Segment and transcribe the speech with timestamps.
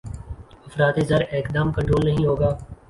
[0.67, 2.49] افراط زر ایکدم کنٹرول نہیں ہوگا۔